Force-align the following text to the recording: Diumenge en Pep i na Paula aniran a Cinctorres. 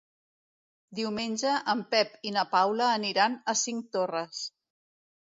Diumenge 0.99 1.51
en 1.73 1.83
Pep 1.91 2.15
i 2.29 2.31
na 2.37 2.45
Paula 2.55 2.87
aniran 2.95 3.37
a 3.55 3.55
Cinctorres. 3.65 4.41